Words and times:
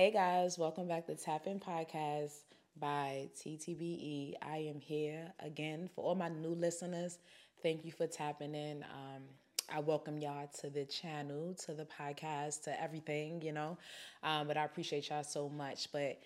Hey 0.00 0.10
guys, 0.10 0.56
welcome 0.56 0.88
back 0.88 1.04
to 1.08 1.14
Tap 1.14 1.46
In 1.46 1.60
Podcast 1.60 2.32
by 2.74 3.28
TTBE. 3.36 4.32
I 4.40 4.56
am 4.56 4.80
here 4.80 5.30
again 5.40 5.90
for 5.94 6.02
all 6.02 6.14
my 6.14 6.30
new 6.30 6.54
listeners. 6.54 7.18
Thank 7.62 7.84
you 7.84 7.92
for 7.92 8.06
tapping 8.06 8.54
in. 8.54 8.82
Um, 8.82 9.24
I 9.70 9.80
welcome 9.80 10.16
y'all 10.16 10.48
to 10.60 10.70
the 10.70 10.86
channel, 10.86 11.54
to 11.66 11.74
the 11.74 11.84
podcast, 11.84 12.62
to 12.62 12.82
everything, 12.82 13.42
you 13.42 13.52
know. 13.52 13.76
Um, 14.22 14.46
but 14.46 14.56
I 14.56 14.64
appreciate 14.64 15.10
y'all 15.10 15.22
so 15.22 15.50
much. 15.50 15.92
But 15.92 16.18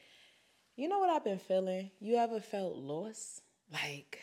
you 0.76 0.88
know 0.88 1.00
what 1.00 1.10
I've 1.10 1.24
been 1.24 1.40
feeling? 1.40 1.90
You 1.98 2.18
ever 2.18 2.38
felt 2.38 2.76
lost? 2.76 3.42
Like, 3.72 4.20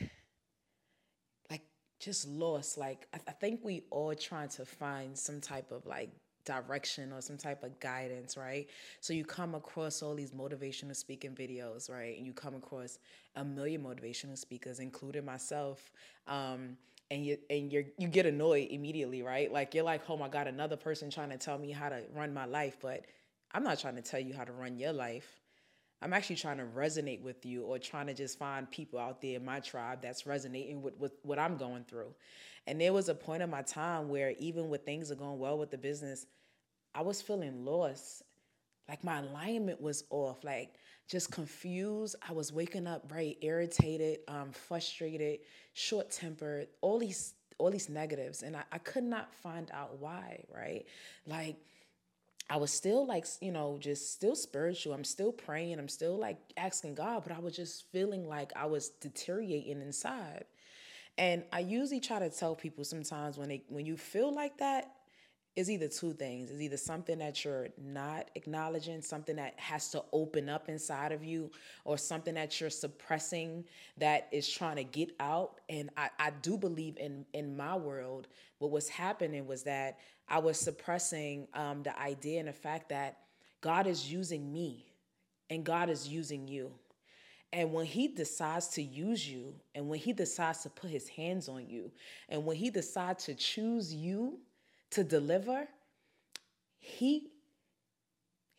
like 1.49 1.63
just 1.99 2.25
lost. 2.25 2.77
Like 2.77 3.05
I, 3.13 3.19
I 3.27 3.31
think 3.33 3.65
we 3.65 3.83
all 3.89 4.15
trying 4.15 4.47
to 4.47 4.65
find 4.65 5.17
some 5.17 5.41
type 5.41 5.73
of 5.73 5.85
like 5.85 6.11
direction 6.45 7.11
or 7.11 7.21
some 7.21 7.37
type 7.37 7.63
of 7.63 7.79
guidance, 7.79 8.37
right? 8.37 8.67
So 8.99 9.13
you 9.13 9.25
come 9.25 9.55
across 9.55 10.01
all 10.01 10.15
these 10.15 10.31
motivational 10.31 10.95
speaking 10.95 11.31
videos, 11.31 11.89
right? 11.89 12.17
And 12.17 12.25
you 12.25 12.33
come 12.33 12.55
across 12.55 12.99
a 13.35 13.43
million 13.43 13.83
motivational 13.83 14.37
speakers, 14.37 14.79
including 14.79 15.25
myself. 15.25 15.91
Um, 16.27 16.77
and 17.09 17.25
you 17.25 17.37
and 17.49 17.71
you 17.71 17.85
you 17.97 18.07
get 18.07 18.25
annoyed 18.25 18.69
immediately, 18.71 19.21
right? 19.21 19.51
Like 19.51 19.75
you're 19.75 19.83
like, 19.83 20.09
oh 20.09 20.17
my 20.17 20.29
God, 20.29 20.47
another 20.47 20.77
person 20.77 21.09
trying 21.09 21.29
to 21.29 21.37
tell 21.37 21.57
me 21.57 21.71
how 21.71 21.89
to 21.89 22.03
run 22.15 22.33
my 22.33 22.45
life, 22.45 22.77
but 22.81 23.05
I'm 23.53 23.63
not 23.63 23.79
trying 23.79 23.95
to 23.95 24.01
tell 24.01 24.19
you 24.19 24.33
how 24.33 24.45
to 24.45 24.53
run 24.53 24.77
your 24.77 24.93
life. 24.93 25.40
I'm 26.01 26.13
actually 26.13 26.37
trying 26.37 26.57
to 26.57 26.63
resonate 26.63 27.21
with 27.21 27.45
you 27.45 27.63
or 27.63 27.77
trying 27.77 28.07
to 28.07 28.13
just 28.13 28.39
find 28.39 28.69
people 28.69 28.99
out 28.99 29.21
there 29.21 29.35
in 29.35 29.45
my 29.45 29.59
tribe 29.59 29.99
that's 30.01 30.25
resonating 30.25 30.81
with, 30.81 30.97
with 30.97 31.13
what 31.23 31.37
I'm 31.37 31.57
going 31.57 31.83
through. 31.83 32.13
And 32.67 32.81
there 32.81 32.93
was 32.93 33.09
a 33.09 33.15
point 33.15 33.43
in 33.43 33.49
my 33.49 33.61
time 33.61 34.09
where 34.09 34.33
even 34.39 34.69
when 34.69 34.79
things 34.79 35.11
are 35.11 35.15
going 35.15 35.37
well 35.37 35.57
with 35.57 35.69
the 35.69 35.77
business, 35.77 36.25
I 36.95 37.01
was 37.01 37.21
feeling 37.21 37.65
lost. 37.65 38.23
Like 38.89 39.03
my 39.03 39.19
alignment 39.19 39.79
was 39.79 40.03
off, 40.09 40.43
like 40.43 40.73
just 41.07 41.31
confused. 41.31 42.15
I 42.27 42.33
was 42.33 42.51
waking 42.51 42.87
up 42.87 43.07
very 43.07 43.37
irritated, 43.41 44.19
um, 44.27 44.51
frustrated, 44.51 45.39
short 45.73 46.09
tempered, 46.09 46.67
all 46.81 46.99
these 46.99 47.35
all 47.57 47.69
these 47.69 47.89
negatives. 47.89 48.41
And 48.41 48.57
I, 48.57 48.63
I 48.71 48.79
could 48.79 49.03
not 49.03 49.33
find 49.35 49.69
out 49.71 49.99
why, 49.99 50.43
right? 50.53 50.85
Like 51.27 51.57
I 52.51 52.57
was 52.57 52.69
still 52.69 53.07
like, 53.07 53.25
you 53.39 53.53
know, 53.53 53.77
just 53.79 54.11
still 54.11 54.35
spiritual. 54.35 54.91
I'm 54.93 55.05
still 55.05 55.31
praying. 55.31 55.79
I'm 55.79 55.87
still 55.87 56.19
like 56.19 56.37
asking 56.57 56.95
God, 56.95 57.23
but 57.25 57.31
I 57.31 57.39
was 57.39 57.55
just 57.55 57.89
feeling 57.93 58.27
like 58.27 58.51
I 58.57 58.65
was 58.65 58.89
deteriorating 58.89 59.81
inside. 59.81 60.43
And 61.17 61.45
I 61.53 61.59
usually 61.61 62.01
try 62.01 62.19
to 62.19 62.29
tell 62.29 62.53
people 62.53 62.83
sometimes 62.83 63.37
when 63.37 63.47
they 63.47 63.63
when 63.69 63.85
you 63.85 63.95
feel 63.95 64.35
like 64.35 64.57
that, 64.57 64.91
is 65.55 65.69
either 65.69 65.87
two 65.87 66.13
things. 66.13 66.49
It's 66.49 66.61
either 66.61 66.77
something 66.77 67.19
that 67.19 67.43
you're 67.43 67.69
not 67.77 68.31
acknowledging, 68.35 69.01
something 69.01 69.35
that 69.35 69.59
has 69.59 69.89
to 69.91 70.03
open 70.13 70.47
up 70.47 70.69
inside 70.69 71.11
of 71.11 71.23
you, 71.23 71.51
or 71.83 71.97
something 71.97 72.35
that 72.35 72.59
you're 72.61 72.69
suppressing 72.69 73.65
that 73.97 74.29
is 74.31 74.49
trying 74.49 74.77
to 74.77 74.83
get 74.83 75.11
out. 75.19 75.59
And 75.67 75.89
I, 75.97 76.09
I 76.19 76.31
do 76.41 76.57
believe 76.57 76.97
in 76.97 77.25
in 77.33 77.57
my 77.57 77.75
world, 77.75 78.27
what 78.59 78.71
was 78.71 78.87
happening 78.87 79.45
was 79.45 79.63
that 79.63 79.99
I 80.31 80.39
was 80.39 80.57
suppressing 80.57 81.49
um, 81.53 81.83
the 81.83 81.97
idea 81.99 82.39
and 82.39 82.47
the 82.47 82.53
fact 82.53 82.87
that 82.89 83.17
God 83.59 83.85
is 83.85 84.09
using 84.09 84.51
me 84.51 84.85
and 85.49 85.65
God 85.65 85.89
is 85.89 86.07
using 86.07 86.47
you. 86.47 86.71
And 87.51 87.73
when 87.73 87.85
he 87.85 88.07
decides 88.07 88.69
to 88.69 88.81
use 88.81 89.27
you, 89.27 89.53
and 89.75 89.89
when 89.89 89.99
he 89.99 90.13
decides 90.13 90.63
to 90.63 90.69
put 90.69 90.89
his 90.89 91.09
hands 91.09 91.49
on 91.49 91.67
you, 91.67 91.91
and 92.29 92.45
when 92.45 92.55
he 92.55 92.69
decides 92.69 93.25
to 93.25 93.35
choose 93.35 93.93
you, 93.93 94.39
to 94.91 95.03
deliver, 95.03 95.67
he 96.79 97.27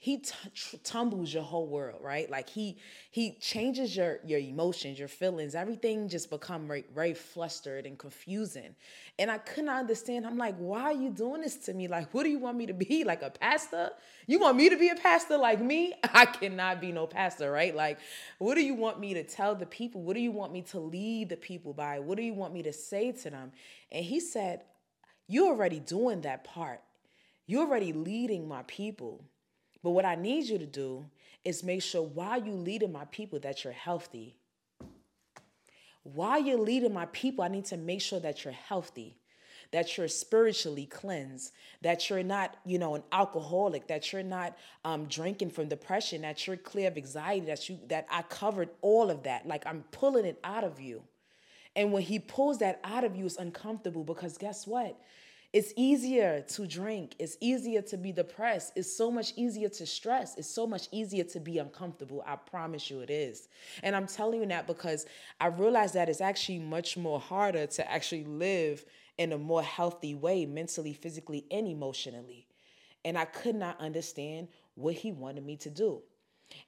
he 0.03 0.19
t- 0.19 0.35
tumbles 0.83 1.33
your 1.33 1.45
whole 1.45 1.69
world 1.69 2.01
right? 2.03 2.29
Like 2.29 2.49
he 2.49 2.77
he 3.13 3.37
changes 3.39 3.97
your 3.97 4.19
your 4.27 4.41
emotions 4.41 4.99
your 4.99 5.07
feelings. 5.07 5.55
Everything 5.55 6.09
just 6.09 6.29
become 6.29 6.67
very, 6.67 6.85
very 6.93 7.15
flustered 7.15 7.87
and 7.87 7.97
confusing. 7.97 8.75
And 9.21 9.31
i 9.31 9.39
could 9.39 9.65
not 9.65 9.79
understand. 9.79 10.27
I'm 10.27 10.37
like 10.37 10.57
why 10.59 10.83
are 10.83 10.93
you 10.93 11.11
doing 11.11 11.43
this 11.43 11.55
to 11.67 11.73
me? 11.73 11.87
Like 11.87 12.13
what 12.13 12.25
do 12.25 12.31
you 12.31 12.41
want 12.41 12.57
me 12.57 12.67
to 12.67 12.75
be? 12.75 13.05
Like 13.13 13.23
a 13.23 13.31
pastor? 13.31 13.91
You 14.27 14.41
want 14.41 14.57
me 14.57 14.69
to 14.71 14.77
be 14.77 14.89
a 14.89 14.97
pastor 14.97 15.39
like 15.39 15.61
me? 15.61 15.95
I 16.03 16.27
cannot 16.27 16.81
be 16.81 16.91
no 16.91 17.07
pastor 17.07 17.53
right? 17.53 17.73
Like 17.73 18.01
what 18.39 18.57
do 18.57 18.61
you 18.61 18.75
want 18.75 18.99
me 18.99 19.15
to 19.15 19.23
tell 19.23 19.55
the 19.55 19.67
people? 19.67 20.03
What 20.03 20.15
do 20.15 20.21
you 20.21 20.33
want 20.33 20.53
me 20.53 20.63
to 20.73 20.81
lead 20.81 21.29
the 21.29 21.37
people 21.37 21.75
by? 21.75 22.01
What 22.01 22.17
do 22.17 22.25
you 22.25 22.35
want 22.35 22.53
me 22.53 22.65
to 22.65 22.73
say 22.73 23.13
to 23.13 23.31
them? 23.31 23.53
And 23.93 24.05
he 24.05 24.19
said 24.19 24.65
you're 25.29 25.51
already 25.55 25.79
doing 25.79 26.23
that 26.23 26.43
part. 26.43 26.81
You're 27.47 27.69
already 27.69 27.93
leading 27.93 28.49
my 28.49 28.65
people. 28.67 29.25
But 29.83 29.91
what 29.91 30.05
I 30.05 30.15
need 30.15 30.47
you 30.47 30.59
to 30.59 30.67
do 30.67 31.05
is 31.45 31.63
make 31.63 31.83
sure 31.83 32.03
while 32.03 32.43
you're 32.43 32.55
leading 32.55 32.93
my 32.93 33.05
people 33.07 33.41
that 33.41 33.65
you're 33.65 33.73
healthy. 33.73 34.37
While 36.05 36.41
you're 36.43 36.59
leading 36.59 36.93
my 36.93 37.07
people, 37.07 37.45
I 37.45 37.49
need 37.49 37.65
to 37.67 37.77
make 37.77 38.01
sure 38.01 38.21
that 38.21 38.45
you're 38.45 38.53
healthy, 38.53 39.17
that 39.71 39.97
you're 39.97 40.09
spiritually 40.09 40.87
cleansed, 40.87 41.53
that 41.81 42.11
you're 42.11 42.25
not, 42.25 42.57
you 42.65 42.79
know, 42.79 42.97
an 42.97 43.03
alcoholic, 43.13 43.87
that 43.89 44.13
you're 44.13 44.23
not 44.23 44.57
um, 44.85 45.07
drinking 45.07 45.51
from 45.51 45.69
depression, 45.69 46.23
that 46.23 46.47
you're 46.47 46.57
clear 46.57 46.89
of 46.89 46.97
anxiety, 46.97 47.47
that 47.47 47.69
you 47.69 47.79
that 47.89 48.07
I 48.11 48.23
covered 48.23 48.71
all 48.81 49.11
of 49.11 49.23
that. 49.25 49.47
Like 49.47 49.65
I'm 49.67 49.85
pulling 49.93 50.25
it 50.25 50.41
out 50.43 50.65
of 50.65 50.81
you. 50.81 51.03
And 51.75 51.93
when 51.93 52.03
he 52.03 52.19
pulls 52.19 52.59
that 52.59 52.81
out 52.85 53.05
of 53.05 53.17
you, 53.17 53.25
it's 53.25 53.37
uncomfortable 53.37 54.05
because 54.05 54.37
guess 54.37 54.67
what? 54.67 54.99
It's 55.53 55.75
easier 55.77 56.41
to 56.49 56.67
drink. 56.67 57.15
It's 57.19 57.37
easier 57.39 57.83
to 57.83 57.99
be 57.99 58.11
depressed. 58.11 58.73
It's 58.75 58.91
so 58.91 59.11
much 59.11 59.35
easier 59.37 59.69
to 59.69 59.85
stress. 59.85 60.39
It's 60.39 60.49
so 60.49 60.67
much 60.67 60.89
easier 60.91 61.25
to 61.25 61.41
be 61.41 61.59
uncomfortable. 61.59 62.25
I 62.27 62.37
promise 62.37 62.91
you 62.91 63.01
it 63.01 63.11
is. 63.11 63.49
And 63.83 63.95
I'm 63.95 64.07
telling 64.07 64.41
you 64.41 64.47
that 64.47 64.67
because 64.67 65.05
I 65.41 65.49
realize 65.49 65.93
that 65.93 66.09
it's 66.09 66.23
actually 66.23 66.59
much 66.61 66.97
more 66.97 67.21
harder 67.21 67.67
to 67.67 67.91
actually 67.91 68.25
live 68.25 68.87
in 69.19 69.33
a 69.33 69.39
more 69.39 69.63
healthy 69.63 70.15
way, 70.15 70.47
mentally, 70.47 70.95
physically, 70.95 71.45
and 71.51 71.69
emotionally. 71.69 72.47
And 73.05 73.19
I 73.19 73.27
could 73.27 73.57
not 73.57 73.79
understand 73.79 74.49
what 74.75 74.95
he 74.95 75.13
wanted 75.13 75.45
me 75.45 75.57
to 75.59 75.71
do. 75.71 76.03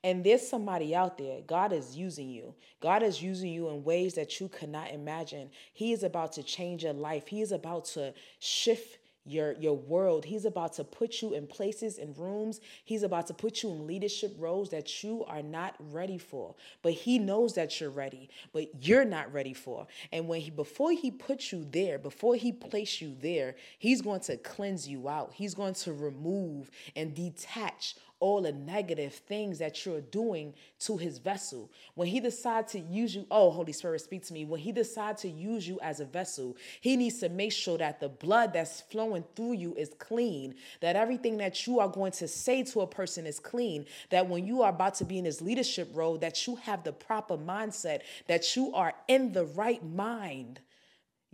And 0.03 0.25
there's 0.25 0.47
somebody 0.47 0.95
out 0.95 1.19
there. 1.19 1.41
God 1.47 1.73
is 1.73 1.97
using 1.97 2.29
you. 2.29 2.55
God 2.81 3.03
is 3.03 3.23
using 3.23 3.51
you 3.51 3.69
in 3.71 3.85
ways 3.85 4.15
that 4.15 4.41
you 4.41 4.49
cannot 4.49 4.91
imagine. 4.91 5.51
He 5.73 5.93
is 5.93 6.03
about 6.03 6.33
to 6.33 6.43
change 6.43 6.85
your 6.85 6.93
life. 6.93 7.27
He 7.27 7.41
is 7.43 7.53
about 7.53 7.87
to 7.87 8.15
shift 8.39 8.99
your 9.27 9.53
your 9.53 9.77
world. 9.77 10.25
He's 10.25 10.45
about 10.45 10.75
to 10.75 10.85
put 10.85 11.23
you 11.23 11.35
in 11.35 11.47
places 11.47 11.99
and 11.99 12.17
rooms. 12.19 12.61
He's 12.85 13.03
about 13.03 13.27
to 13.29 13.35
put 13.35 13.63
you 13.63 13.71
in 13.71 13.87
leadership 13.87 14.35
roles 14.39 14.71
that 14.71 15.03
you 15.03 15.25
are 15.25 15.43
not 15.43 15.75
ready 15.79 16.19
for. 16.19 16.55
But 16.83 16.93
he 16.93 17.19
knows 17.19 17.55
that 17.55 17.81
you're 17.81 17.91
ready, 17.91 18.29
but 18.53 18.69
you're 18.81 19.05
not 19.05 19.33
ready 19.33 19.55
for. 19.55 19.87
And 20.13 20.29
when 20.29 20.41
he 20.41 20.51
before 20.51 20.93
he 20.93 21.11
puts 21.11 21.53
you 21.53 21.67
there, 21.71 21.99
before 21.99 22.37
he 22.37 22.53
place 22.53 23.01
you 23.01 23.17
there, 23.21 23.57
he's 23.79 24.03
going 24.03 24.21
to 24.21 24.37
cleanse 24.37 24.87
you 24.87 25.09
out. 25.09 25.33
He's 25.35 25.55
going 25.55 25.75
to 25.75 25.93
remove 25.93 26.71
and 26.95 27.15
detach 27.15 27.97
all 28.25 28.41
the 28.41 28.53
negative 28.53 29.13
things 29.13 29.59
that 29.59 29.85
you're 29.85 30.01
doing 30.01 30.55
to 30.79 30.97
his 30.97 31.19
vessel. 31.19 31.71
When 31.95 32.09
he 32.09 32.21
decides 32.21 32.73
to 32.73 32.81
use 32.81 33.15
you, 33.15 33.27
oh, 33.31 33.51
Holy 33.51 33.75
Spirit, 33.75 34.01
speak 34.01 34.25
to 34.25 34.33
me. 34.33 34.47
When 34.47 34.61
he 34.61 34.73
decides 34.73 35.21
to 35.23 35.29
use 35.29 35.69
you 35.69 35.79
as 35.83 36.01
a 36.01 36.07
vessel, 36.07 36.57
he 36.81 36.97
needs 36.97 37.19
to 37.19 37.29
make 37.29 37.53
sure 37.53 37.77
that 37.77 38.01
the 38.01 38.09
blood 38.09 38.55
that's 38.55 38.81
flowing 38.81 39.25
through 39.37 39.53
you 39.53 39.75
is 39.75 39.93
clean, 39.99 40.55
that 40.81 40.97
everything 40.97 41.37
that 41.37 41.67
you 41.67 41.81
are 41.81 41.89
going 41.89 42.13
to 42.13 42.27
say 42.27 42.63
to 42.63 42.81
a 42.81 42.87
person 42.87 43.27
is 43.27 43.39
clean, 43.39 43.85
that 44.09 44.27
when 44.27 44.47
you 44.47 44.63
are 44.63 44.71
about 44.71 44.95
to 44.95 45.05
be 45.05 45.19
in 45.19 45.27
his 45.27 45.43
leadership 45.43 45.91
role, 45.93 46.17
that 46.17 46.47
you 46.47 46.57
have 46.57 46.83
the 46.83 46.95
proper 46.95 47.37
mindset, 47.37 48.01
that 48.27 48.57
you 48.57 48.73
are 48.75 48.95
in 49.07 49.35
the 49.35 49.45
right 49.45 49.85
mind 49.85 50.61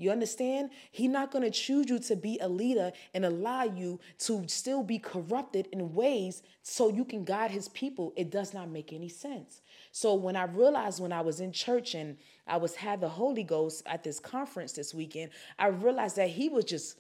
you 0.01 0.11
understand? 0.11 0.71
He's 0.91 1.11
not 1.11 1.31
going 1.31 1.45
to 1.45 1.51
choose 1.51 1.89
you 1.89 1.99
to 2.01 2.17
be 2.17 2.39
a 2.41 2.49
leader 2.49 2.93
and 3.15 3.25
allow 3.25 3.65
you 3.65 4.01
to 4.21 4.45
still 4.49 4.83
be 4.83 4.99
corrupted 4.99 5.69
in 5.73 5.95
ways 5.95 6.43
so 6.63 6.89
you 6.89 7.05
can 7.05 7.25
guide 7.25 7.51
his 7.51 7.69
people. 7.69 8.13
It 8.17 8.31
does 8.31 8.55
not 8.55 8.71
make 8.71 8.93
any 8.93 9.09
sense. 9.09 9.63
So 9.93 10.15
when 10.15 10.37
I 10.37 10.45
realized 10.45 11.01
when 11.01 11.13
I 11.13 11.21
was 11.21 11.41
in 11.41 11.53
church 11.53 11.95
and 11.95 12.17
I 12.47 12.57
was 12.57 12.75
had 12.75 13.01
the 13.01 13.09
Holy 13.09 13.43
Ghost 13.43 13.83
at 13.87 14.03
this 14.03 14.21
conference 14.21 14.73
this 14.73 14.95
weekend, 14.95 15.31
I 15.59 15.69
realized 15.69 16.17
that 16.17 16.29
he 16.29 16.49
was 16.49 16.65
just 16.65 16.99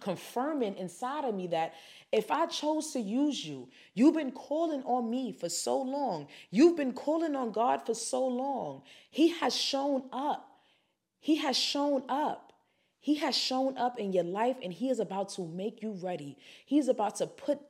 confirming 0.00 0.76
inside 0.76 1.24
of 1.24 1.34
me 1.34 1.48
that 1.48 1.74
if 2.12 2.30
I 2.30 2.46
chose 2.46 2.92
to 2.92 3.00
use 3.00 3.44
you, 3.44 3.68
you've 3.94 4.14
been 4.14 4.30
calling 4.30 4.82
on 4.84 5.10
me 5.10 5.32
for 5.32 5.48
so 5.48 5.80
long. 5.80 6.28
You've 6.50 6.76
been 6.76 6.92
calling 6.92 7.34
on 7.34 7.50
God 7.50 7.84
for 7.84 7.94
so 7.94 8.26
long. 8.26 8.82
He 9.10 9.28
has 9.40 9.54
shown 9.56 10.04
up. 10.12 10.45
He 11.20 11.36
has 11.36 11.56
shown 11.56 12.02
up. 12.08 12.52
He 13.00 13.16
has 13.16 13.36
shown 13.36 13.78
up 13.78 13.98
in 13.98 14.12
your 14.12 14.24
life 14.24 14.56
and 14.62 14.72
He 14.72 14.90
is 14.90 15.00
about 15.00 15.28
to 15.30 15.46
make 15.46 15.82
you 15.82 15.92
ready. 15.92 16.36
He's 16.64 16.88
about 16.88 17.16
to 17.16 17.26
put 17.26 17.60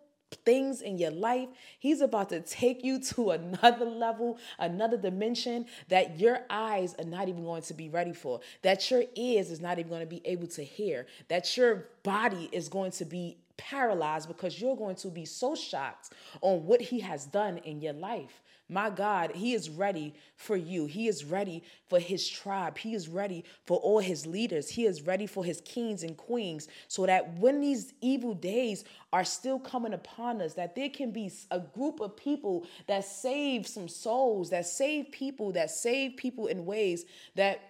things 0.45 0.83
in 0.83 0.99
your 0.99 1.11
life. 1.11 1.49
He's 1.79 2.01
about 2.01 2.31
to 2.31 2.41
take 2.41 2.85
you 2.85 3.01
to 3.01 3.31
another 3.33 3.85
level, 3.85 4.39
another 4.59 4.97
dimension 4.97 5.67
that 5.89 6.19
your 6.19 6.41
eyes 6.51 6.95
are 6.99 7.05
not 7.05 7.29
even 7.29 7.45
going 7.45 7.63
to 7.63 7.75
be 7.75 7.89
ready 7.89 8.13
for, 8.13 8.41
that 8.63 8.91
your 8.91 9.05
ears 9.15 9.51
is 9.51 9.61
not 9.61 9.79
even 9.79 9.89
going 9.91 10.01
to 10.01 10.07
be 10.07 10.23
able 10.25 10.47
to 10.49 10.63
hear, 10.63 11.07
that 11.29 11.57
your 11.57 11.89
body 12.03 12.49
is 12.53 12.69
going 12.69 12.91
to 12.93 13.05
be 13.05 13.39
paralyzed 13.57 14.29
because 14.29 14.61
you're 14.61 14.77
going 14.77 14.97
to 14.97 15.09
be 15.09 15.25
so 15.25 15.55
shocked 15.55 16.11
on 16.41 16.67
what 16.67 16.81
he 16.81 17.01
has 17.01 17.25
done 17.27 17.59
in 17.59 17.81
your 17.81 17.95
life. 17.95 18.43
My 18.69 18.91
God, 18.91 19.33
He 19.33 19.55
is 19.55 19.71
ready 19.71 20.15
for 20.35 20.57
you. 20.57 20.87
He 20.87 21.07
is 21.07 21.25
ready 21.25 21.63
for 21.89 22.01
His 22.01 22.29
tribe. 22.29 22.79
He 22.79 22.95
is 22.95 23.09
ready 23.09 23.45
for 23.65 23.79
all 23.79 24.01
His 24.01 24.27
leaders. 24.27 24.69
He 24.69 24.87
is 24.87 25.03
ready 25.03 25.27
for 25.27 25.45
His 25.45 25.61
kings 25.61 26.03
and 26.03 26.17
queens 26.17 26.67
so 26.89 27.07
that 27.07 27.39
when 27.39 27.61
these 27.61 27.95
evil 28.01 28.35
days 28.35 28.85
are 29.13 29.25
still 29.25 29.61
coming 29.61 29.93
upon 29.93 30.43
us, 30.43 30.55
that 30.55 30.75
there 30.75 30.91
can 30.91 31.13
be 31.13 31.31
a 31.53 31.61
group 31.61 32.01
of 32.01 32.17
people 32.17 32.67
that 32.89 33.05
save 33.05 33.69
some 33.69 33.87
souls, 33.89 34.51
that 34.51 34.67
save 34.67 35.13
people, 35.13 35.53
that 35.53 35.71
save 35.71 36.17
people 36.17 36.49
in 36.49 36.67
ways 36.67 37.05
that 37.37 37.61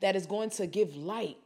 that 0.00 0.14
is 0.14 0.26
going 0.26 0.50
to 0.50 0.66
give 0.66 0.96
light 0.96 1.38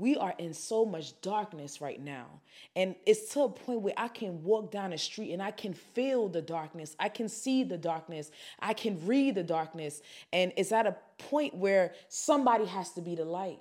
we 0.00 0.16
are 0.16 0.34
in 0.38 0.54
so 0.54 0.84
much 0.84 1.20
darkness 1.20 1.80
right 1.80 2.00
now. 2.00 2.26
And 2.74 2.94
it's 3.04 3.32
to 3.34 3.42
a 3.42 3.48
point 3.48 3.82
where 3.82 3.94
I 3.96 4.08
can 4.08 4.42
walk 4.42 4.72
down 4.72 4.90
the 4.90 4.98
street 4.98 5.32
and 5.32 5.42
I 5.42 5.50
can 5.50 5.74
feel 5.74 6.28
the 6.28 6.40
darkness. 6.40 6.96
I 6.98 7.10
can 7.10 7.28
see 7.28 7.64
the 7.64 7.76
darkness. 7.76 8.30
I 8.58 8.72
can 8.72 9.06
read 9.06 9.34
the 9.34 9.42
darkness. 9.42 10.00
And 10.32 10.52
it's 10.56 10.72
at 10.72 10.86
a 10.86 10.96
point 11.18 11.54
where 11.54 11.92
somebody 12.08 12.64
has 12.64 12.92
to 12.92 13.02
be 13.02 13.14
the 13.14 13.26
light. 13.26 13.58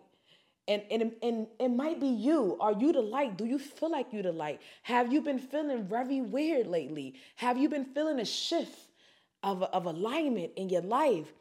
And, 0.69 0.83
and, 0.89 1.11
and 1.21 1.47
it 1.59 1.69
might 1.69 1.99
be 1.99 2.07
you. 2.07 2.55
Are 2.61 2.73
you 2.73 2.93
the 2.93 3.01
light? 3.01 3.37
Do 3.37 3.45
you 3.45 3.59
feel 3.59 3.91
like 3.91 4.13
you 4.13 4.21
the 4.21 4.31
light? 4.31 4.61
Have 4.83 5.11
you 5.11 5.21
been 5.21 5.39
feeling 5.39 5.83
very 5.83 6.21
weird 6.21 6.67
lately? 6.67 7.15
Have 7.35 7.57
you 7.57 7.67
been 7.67 7.85
feeling 7.85 8.19
a 8.19 8.25
shift 8.25 8.79
of, 9.43 9.63
of 9.63 9.87
alignment 9.87 10.53
in 10.55 10.69
your 10.69 10.83
life? 10.83 11.33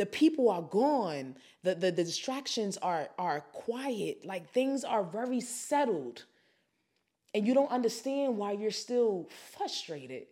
The 0.00 0.06
people 0.06 0.48
are 0.48 0.62
gone. 0.62 1.36
The, 1.62 1.74
the, 1.74 1.92
the 1.92 2.04
distractions 2.04 2.78
are 2.78 3.10
are 3.18 3.42
quiet. 3.52 4.24
Like 4.24 4.48
things 4.50 4.82
are 4.82 5.04
very 5.04 5.40
settled. 5.40 6.24
And 7.34 7.46
you 7.46 7.52
don't 7.52 7.70
understand 7.70 8.38
why 8.38 8.52
you're 8.52 8.70
still 8.70 9.28
frustrated 9.52 10.26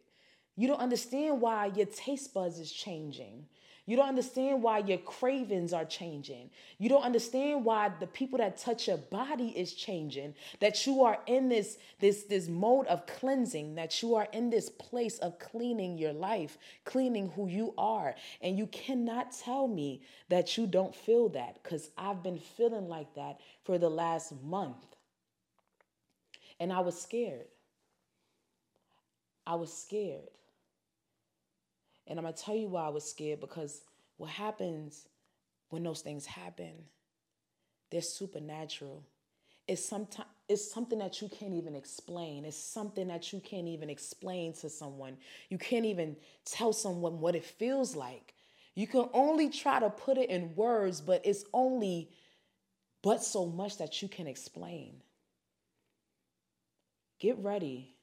you 0.59 0.69
don't 0.69 0.81
understand 0.81 1.41
why 1.41 1.67
your 1.75 1.87
taste 1.87 2.35
buds 2.35 2.59
is 2.59 2.71
changing 2.71 3.47
you 3.89 3.97
don't 3.97 4.11
understand 4.11 4.63
why 4.63 4.81
your 4.81 4.99
cravings 4.99 5.73
are 5.73 5.87
changing. 5.87 6.51
You 6.77 6.91
don't 6.91 7.05
understand 7.05 7.65
why 7.65 7.91
the 7.99 8.07
people 8.07 8.37
that 8.37 8.59
touch 8.59 8.87
your 8.87 8.99
body 8.99 9.49
is 9.57 9.73
changing. 9.73 10.35
That 10.61 10.87
you 10.87 11.05
are 11.05 11.19
in 11.27 11.49
this 11.49 11.79
this 11.99 12.25
this 12.25 12.49
mode 12.49 12.87
of 12.89 13.07
cleansing, 13.07 13.77
that 13.77 14.03
you 14.03 14.15
are 14.15 14.29
in 14.35 14.51
this 14.51 14.69
place 14.69 15.17
of 15.21 15.39
cleaning 15.39 15.97
your 15.97 16.13
life, 16.13 16.59
cleaning 16.85 17.31
who 17.31 17.49
you 17.49 17.73
are. 17.79 18.15
And 18.43 18.59
you 18.59 18.67
cannot 18.67 19.33
tell 19.33 19.67
me 19.67 20.03
that 20.29 20.59
you 20.59 20.67
don't 20.67 20.95
feel 20.95 21.31
that 21.31 21.63
cuz 21.63 21.89
I've 21.97 22.23
been 22.23 22.39
feeling 22.39 22.91
like 22.91 23.15
that 23.15 23.41
for 23.65 23.79
the 23.79 23.89
last 23.89 24.35
month. 24.43 24.85
And 26.61 26.75
I 26.75 26.81
was 26.81 27.01
scared. 27.01 27.49
I 29.47 29.55
was 29.55 29.73
scared. 29.73 30.29
And 32.09 32.19
I'm 32.19 32.25
going 32.25 32.35
to 32.35 32.43
tell 32.43 32.57
you 32.57 32.69
why 32.69 32.87
I 32.87 32.89
was 32.89 33.09
scared 33.09 33.41
because 33.41 33.83
what 34.17 34.31
happens 34.31 35.07
when 35.69 35.83
those 35.83 36.01
things 36.01 36.25
happen, 36.25 36.73
they're 37.91 38.01
supernatural. 38.01 39.05
It's, 39.69 39.85
sometime, 39.85 40.27
it's 40.49 40.73
something 40.73 40.99
that 41.01 41.21
you 41.21 41.29
can't 41.29 41.53
even 41.53 41.77
explain. 41.77 42.47
It's 42.47 42.57
something 42.57 43.09
that 43.09 43.33
you 43.33 43.41
can't 43.41 43.69
even 43.69 43.91
explain 43.91 44.55
to 44.55 44.71
someone. 44.71 45.19
You 45.51 45.59
can't 45.59 45.85
even 45.85 46.17
tell 46.47 46.73
someone 46.73 47.21
what 47.21 47.37
it 47.37 47.45
feels 47.45 47.95
like. 47.95 48.35
You 48.75 48.87
can 48.87 49.11
only 49.13 49.51
try 49.51 49.79
to 49.79 49.91
put 49.91 50.17
it 50.17 50.31
in 50.31 50.55
words, 50.57 51.03
but 51.03 51.21
it's 51.25 51.45
only 51.53 52.11
but 53.03 53.23
so 53.23 53.45
much 53.45 53.77
that 53.79 54.01
you 54.01 54.09
can 54.09 54.27
explain. 54.27 55.03
Get 57.19 57.37
ready. 57.39 57.95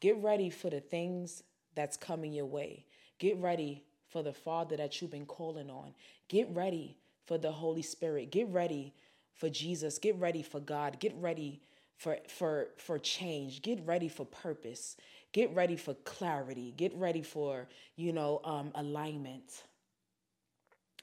Get 0.00 0.22
ready 0.22 0.50
for 0.50 0.68
the 0.68 0.80
things 0.80 1.42
that's 1.78 1.96
coming 1.96 2.32
your 2.32 2.46
way. 2.46 2.84
Get 3.18 3.38
ready 3.38 3.84
for 4.08 4.22
the 4.22 4.32
Father 4.32 4.76
that 4.76 5.00
you've 5.00 5.10
been 5.10 5.26
calling 5.26 5.70
on. 5.70 5.94
Get 6.28 6.48
ready 6.50 6.96
for 7.26 7.38
the 7.38 7.52
Holy 7.52 7.82
Spirit. 7.82 8.30
Get 8.30 8.48
ready 8.48 8.94
for 9.34 9.48
Jesus. 9.48 9.98
Get 9.98 10.16
ready 10.18 10.42
for 10.42 10.60
God. 10.60 11.00
Get 11.00 11.14
ready 11.16 11.60
for 11.96 12.18
for 12.28 12.68
for 12.78 12.98
change. 12.98 13.62
Get 13.62 13.84
ready 13.86 14.08
for 14.08 14.26
purpose. 14.26 14.96
Get 15.32 15.54
ready 15.54 15.76
for 15.76 15.94
clarity. 15.94 16.72
Get 16.76 16.94
ready 16.94 17.22
for, 17.22 17.68
you 17.96 18.12
know, 18.12 18.40
um, 18.44 18.72
alignment. 18.74 19.64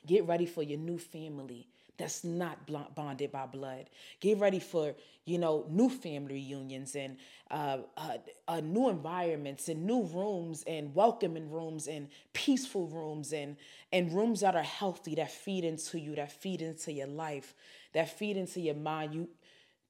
Get 0.05 0.27
ready 0.27 0.45
for 0.45 0.63
your 0.63 0.79
new 0.79 0.97
family 0.97 1.67
that's 1.97 2.23
not 2.23 2.67
bonded 2.95 3.31
by 3.31 3.45
blood. 3.45 3.89
Get 4.19 4.39
ready 4.39 4.59
for, 4.59 4.93
you 5.25 5.37
know, 5.37 5.65
new 5.69 5.89
family 5.89 6.35
reunions 6.35 6.95
and 6.95 7.17
uh, 7.49 7.77
uh, 7.95 8.17
uh, 8.47 8.59
new 8.59 8.89
environments 8.89 9.69
and 9.69 9.85
new 9.85 10.03
rooms 10.03 10.63
and 10.67 10.93
welcoming 10.93 11.49
rooms 11.49 11.87
and 11.87 12.09
peaceful 12.33 12.87
rooms 12.87 13.33
and, 13.33 13.55
and 13.93 14.11
rooms 14.13 14.41
that 14.41 14.55
are 14.55 14.63
healthy, 14.63 15.15
that 15.15 15.31
feed 15.31 15.63
into 15.63 15.99
you, 15.99 16.15
that 16.15 16.31
feed 16.31 16.61
into 16.61 16.91
your 16.91 17.07
life, 17.07 17.53
that 17.93 18.09
feed 18.09 18.35
into 18.35 18.59
your 18.59 18.75
mind. 18.75 19.13
You, 19.13 19.29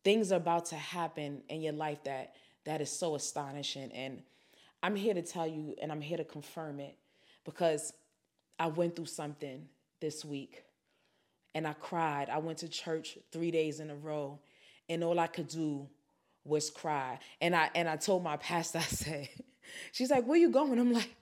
things 0.04 0.31
are 0.31 0.38
about 0.38 0.66
to 0.68 0.75
happen 0.75 1.42
in 1.50 1.62
your 1.62 1.74
life 1.74 2.04
that 2.04 2.36
that 2.66 2.81
is 2.81 2.90
so 2.90 3.16
astonishing. 3.16 3.92
And 3.92 4.22
I'm 4.84 4.96
here 4.96 5.13
to 5.13 5.22
tell 5.22 5.48
you 5.48 5.75
and 5.81 5.92
I'm 5.92 6.01
here 6.01 6.18
to 6.18 6.24
confirm 6.24 6.80
it 6.80 6.96
because 7.44 7.94
I 8.60 8.68
went 8.68 8.96
through 8.96 9.06
something 9.06 9.68
this 10.00 10.24
week 10.24 10.63
and 11.56 11.66
I 11.66 11.74
cried. 11.74 12.30
I 12.30 12.38
went 12.38 12.60
to 12.60 12.68
church 12.68 13.18
three 13.31 13.50
days 13.50 13.80
in 13.80 13.90
a 13.90 13.96
row, 13.96 14.40
and 14.90 15.04
all 15.04 15.18
I 15.18 15.28
could 15.28 15.48
do 15.48 15.88
was 16.44 16.69
cry. 16.69 17.18
And 17.42 17.56
I 17.56 17.72
and 17.74 17.90
I 17.90 17.96
told 17.96 18.24
my 18.24 18.38
pastor, 18.38 18.78
I 18.80 18.84
said, 18.84 19.30
she's 19.92 20.12
like, 20.12 20.28
where 20.28 20.38
you 20.38 20.52
going? 20.52 20.78
I'm 20.78 20.94
like, 20.94 21.16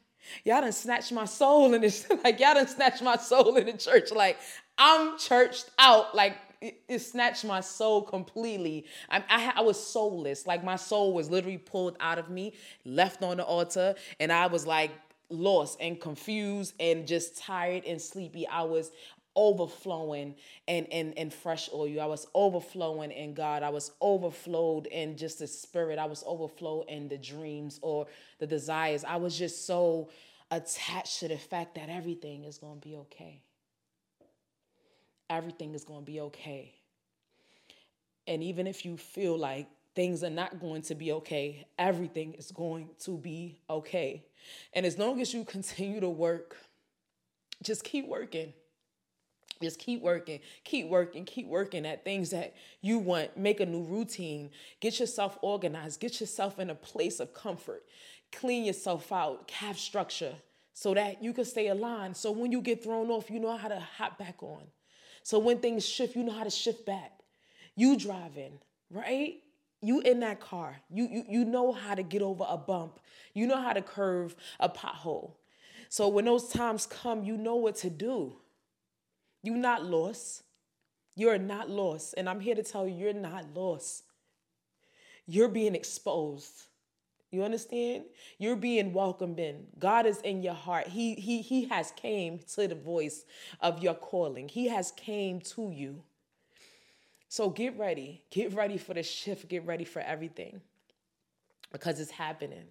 y'all 0.43 0.61
done 0.61 0.71
snatched 0.73 1.13
my 1.13 1.25
soul 1.25 1.73
in 1.73 1.81
this. 1.81 2.05
like 2.23 2.39
y'all 2.39 2.55
done 2.55 2.67
snatched 2.67 3.03
my 3.03 3.15
soul 3.15 3.55
in 3.55 3.67
the 3.67 3.73
church. 3.73 4.11
Like 4.11 4.37
I'm 4.77 5.17
churched 5.17 5.69
out. 5.77 6.15
Like 6.15 6.35
it, 6.61 6.99
snatched 6.99 7.45
my 7.45 7.59
soul 7.59 8.01
completely. 8.01 8.85
I, 9.09 9.23
I, 9.29 9.53
I 9.57 9.61
was 9.61 9.85
soulless. 9.85 10.47
Like 10.47 10.63
my 10.63 10.77
soul 10.77 11.13
was 11.13 11.29
literally 11.29 11.57
pulled 11.57 11.95
out 11.99 12.17
of 12.17 12.29
me, 12.29 12.53
left 12.85 13.21
on 13.21 13.37
the 13.37 13.45
altar, 13.45 13.95
and 14.19 14.31
I 14.31 14.47
was 14.47 14.65
like 14.65 14.91
lost 15.29 15.77
and 15.81 15.99
confused 15.99 16.73
and 16.79 17.07
just 17.07 17.37
tired 17.37 17.83
and 17.85 18.01
sleepy. 18.01 18.47
I 18.47 18.63
was 18.63 18.91
overflowing 19.35 20.35
in, 20.67 20.85
in, 20.85 21.13
in 21.13 21.29
fresh 21.29 21.69
oil. 21.73 21.99
I 21.99 22.05
was 22.05 22.27
overflowing 22.33 23.11
in 23.11 23.33
God. 23.33 23.63
I 23.63 23.69
was 23.69 23.91
overflowed 24.01 24.87
in 24.87 25.17
just 25.17 25.39
the 25.39 25.47
spirit. 25.47 25.99
I 25.99 26.05
was 26.05 26.23
overflowed 26.25 26.85
in 26.89 27.07
the 27.07 27.17
dreams 27.17 27.79
or 27.81 28.07
the 28.39 28.47
desires. 28.47 29.03
I 29.03 29.17
was 29.17 29.37
just 29.37 29.65
so 29.65 30.09
attached 30.51 31.19
to 31.19 31.27
the 31.27 31.37
fact 31.37 31.75
that 31.75 31.89
everything 31.89 32.43
is 32.43 32.57
going 32.57 32.79
to 32.79 32.87
be 32.87 32.95
okay. 32.95 33.41
Everything 35.29 35.73
is 35.73 35.83
going 35.83 36.01
to 36.01 36.05
be 36.05 36.19
okay. 36.21 36.73
And 38.27 38.43
even 38.43 38.67
if 38.67 38.85
you 38.85 38.97
feel 38.97 39.37
like 39.37 39.67
things 39.95 40.23
are 40.23 40.29
not 40.29 40.59
going 40.59 40.81
to 40.83 40.95
be 40.95 41.11
okay, 41.13 41.65
everything 41.77 42.33
is 42.33 42.51
going 42.51 42.89
to 42.99 43.17
be 43.17 43.57
okay. 43.69 44.23
And 44.73 44.85
as 44.85 44.97
long 44.97 45.21
as 45.21 45.33
you 45.33 45.43
continue 45.43 45.99
to 45.99 46.09
work, 46.09 46.55
just 47.61 47.83
keep 47.83 48.07
working 48.07 48.53
just 49.63 49.79
keep 49.79 50.01
working, 50.01 50.39
keep 50.63 50.87
working, 50.87 51.25
keep 51.25 51.47
working 51.47 51.85
at 51.85 52.03
things 52.03 52.29
that 52.31 52.53
you 52.81 52.99
want. 52.99 53.37
Make 53.37 53.59
a 53.59 53.65
new 53.65 53.83
routine. 53.83 54.51
Get 54.79 54.99
yourself 54.99 55.37
organized. 55.41 55.99
Get 55.99 56.19
yourself 56.19 56.59
in 56.59 56.69
a 56.69 56.75
place 56.75 57.19
of 57.19 57.33
comfort. 57.33 57.83
Clean 58.31 58.63
yourself 58.63 59.11
out. 59.11 59.51
Have 59.51 59.77
structure 59.77 60.35
so 60.73 60.93
that 60.93 61.23
you 61.23 61.33
can 61.33 61.45
stay 61.45 61.67
aligned. 61.67 62.17
So 62.17 62.31
when 62.31 62.51
you 62.51 62.61
get 62.61 62.83
thrown 62.83 63.09
off, 63.09 63.29
you 63.29 63.39
know 63.39 63.55
how 63.55 63.67
to 63.67 63.79
hop 63.79 64.17
back 64.17 64.41
on. 64.41 64.63
So 65.21 65.39
when 65.39 65.59
things 65.59 65.85
shift, 65.85 66.15
you 66.15 66.23
know 66.23 66.33
how 66.33 66.43
to 66.43 66.49
shift 66.49 66.85
back. 66.85 67.11
You 67.75 67.97
driving, 67.97 68.59
right? 68.89 69.35
You 69.81 70.01
in 70.01 70.19
that 70.21 70.39
car. 70.39 70.77
You, 70.89 71.07
you, 71.09 71.23
you 71.29 71.45
know 71.45 71.71
how 71.71 71.95
to 71.95 72.03
get 72.03 72.21
over 72.21 72.45
a 72.47 72.57
bump. 72.57 72.99
You 73.33 73.47
know 73.47 73.61
how 73.61 73.73
to 73.73 73.81
curve 73.81 74.35
a 74.59 74.69
pothole. 74.69 75.33
So 75.89 76.07
when 76.07 76.25
those 76.25 76.49
times 76.49 76.85
come, 76.85 77.23
you 77.23 77.37
know 77.37 77.55
what 77.55 77.75
to 77.77 77.89
do. 77.89 78.35
You're 79.43 79.57
not 79.57 79.85
lost. 79.85 80.43
You're 81.15 81.37
not 81.37 81.69
lost. 81.69 82.15
And 82.17 82.27
I'm 82.27 82.39
here 82.39 82.55
to 82.55 82.63
tell 82.63 82.87
you, 82.87 82.95
you're 82.95 83.13
not 83.13 83.53
lost. 83.53 84.03
You're 85.27 85.49
being 85.49 85.75
exposed. 85.75 86.63
You 87.29 87.43
understand? 87.43 88.05
You're 88.37 88.55
being 88.55 88.93
welcomed 88.93 89.39
in. 89.39 89.65
God 89.79 90.05
is 90.05 90.21
in 90.21 90.43
your 90.43 90.53
heart. 90.53 90.87
He, 90.87 91.15
he, 91.15 91.41
he 91.41 91.65
has 91.65 91.91
came 91.91 92.39
to 92.55 92.67
the 92.67 92.75
voice 92.75 93.25
of 93.59 93.81
your 93.81 93.95
calling. 93.95 94.47
He 94.47 94.67
has 94.67 94.91
came 94.91 95.41
to 95.41 95.71
you. 95.71 96.03
So 97.29 97.49
get 97.49 97.77
ready. 97.77 98.23
Get 98.29 98.53
ready 98.53 98.77
for 98.77 98.93
the 98.93 99.03
shift. 99.03 99.49
Get 99.49 99.65
ready 99.65 99.83
for 99.83 99.99
everything. 99.99 100.61
Because 101.71 101.99
it's 101.99 102.11
happening. 102.11 102.65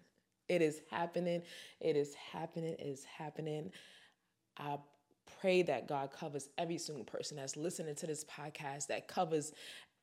It 0.49 0.63
is 0.63 0.81
happening. 0.91 1.43
It 1.81 1.97
is 1.97 2.15
happening. 2.15 2.77
It 2.79 2.87
is 2.87 3.05
happening. 3.05 3.73
I 4.57 4.79
pray 5.43 5.61
that 5.63 5.89
God 5.89 6.13
covers 6.13 6.49
every 6.57 6.79
single 6.79 7.05
person 7.05 7.37
that's 7.37 7.57
listening 7.57 7.97
to 7.97 8.07
this 8.07 8.25
podcast, 8.25 8.87
that 8.87 9.09
covers 9.09 9.53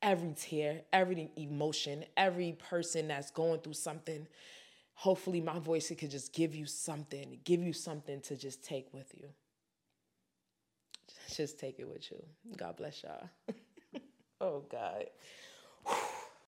every 0.02 0.34
tear, 0.34 0.82
every 0.92 1.30
emotion, 1.36 2.04
every 2.14 2.58
person 2.68 3.08
that's 3.08 3.30
going 3.30 3.60
through 3.60 3.72
something. 3.72 4.26
Hopefully, 4.92 5.40
my 5.40 5.58
voice 5.58 5.90
could 5.98 6.10
just 6.10 6.34
give 6.34 6.54
you 6.54 6.66
something, 6.66 7.38
give 7.44 7.62
you 7.62 7.72
something 7.72 8.20
to 8.20 8.36
just 8.36 8.62
take 8.62 8.92
with 8.92 9.14
you. 9.16 9.28
Just 11.34 11.58
take 11.58 11.78
it 11.78 11.88
with 11.88 12.10
you. 12.10 12.22
God 12.58 12.76
bless 12.76 13.02
y'all. 13.02 13.30
oh, 14.42 14.62
God. 14.70 15.06